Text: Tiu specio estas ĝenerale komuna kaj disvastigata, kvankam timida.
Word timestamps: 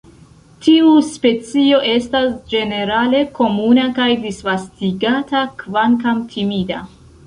Tiu 0.67 0.87
specio 1.09 1.81
estas 1.91 2.33
ĝenerale 2.55 3.21
komuna 3.39 3.87
kaj 4.01 4.11
disvastigata, 4.27 5.49
kvankam 5.65 6.31
timida. 6.37 6.87